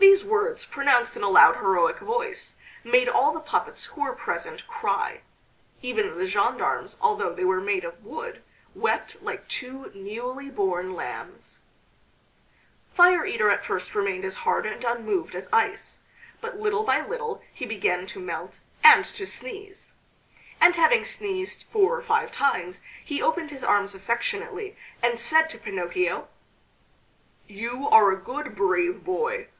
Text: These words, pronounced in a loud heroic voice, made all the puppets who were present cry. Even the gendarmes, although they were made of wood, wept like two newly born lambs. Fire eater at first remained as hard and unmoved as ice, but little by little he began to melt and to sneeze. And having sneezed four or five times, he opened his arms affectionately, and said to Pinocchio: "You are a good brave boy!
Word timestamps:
These 0.00 0.24
words, 0.24 0.64
pronounced 0.64 1.16
in 1.16 1.22
a 1.22 1.28
loud 1.28 1.56
heroic 1.56 1.98
voice, 1.98 2.56
made 2.82 3.08
all 3.08 3.32
the 3.32 3.40
puppets 3.40 3.84
who 3.84 4.00
were 4.00 4.14
present 4.14 4.66
cry. 4.66 5.20
Even 5.82 6.16
the 6.18 6.26
gendarmes, 6.26 6.96
although 7.00 7.32
they 7.32 7.44
were 7.44 7.60
made 7.60 7.84
of 7.84 8.04
wood, 8.04 8.42
wept 8.74 9.20
like 9.22 9.46
two 9.48 9.92
newly 9.94 10.50
born 10.50 10.94
lambs. 10.94 11.60
Fire 12.92 13.24
eater 13.26 13.48
at 13.50 13.64
first 13.64 13.94
remained 13.94 14.24
as 14.24 14.34
hard 14.34 14.66
and 14.66 14.82
unmoved 14.82 15.34
as 15.36 15.48
ice, 15.52 16.00
but 16.40 16.58
little 16.58 16.82
by 16.84 17.00
little 17.00 17.42
he 17.52 17.64
began 17.66 18.06
to 18.08 18.20
melt 18.20 18.58
and 18.82 19.04
to 19.04 19.26
sneeze. 19.26 19.92
And 20.60 20.74
having 20.74 21.04
sneezed 21.04 21.64
four 21.64 21.94
or 21.96 22.02
five 22.02 22.32
times, 22.32 22.80
he 23.04 23.22
opened 23.22 23.50
his 23.50 23.64
arms 23.64 23.94
affectionately, 23.94 24.76
and 25.02 25.18
said 25.18 25.48
to 25.50 25.58
Pinocchio: 25.58 26.28
"You 27.46 27.88
are 27.88 28.10
a 28.10 28.16
good 28.16 28.56
brave 28.56 29.04
boy! 29.04 29.48